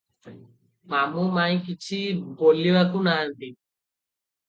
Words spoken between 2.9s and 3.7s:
ନାହାନ୍ତି।